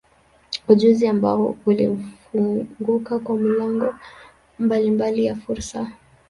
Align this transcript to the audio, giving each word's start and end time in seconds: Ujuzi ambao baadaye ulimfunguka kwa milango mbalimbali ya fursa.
Ujuzi 0.67 1.07
ambao 1.07 1.57
baadaye 1.65 1.89
ulimfunguka 1.89 3.19
kwa 3.19 3.35
milango 3.37 3.95
mbalimbali 4.59 5.25
ya 5.25 5.35
fursa. 5.35 5.91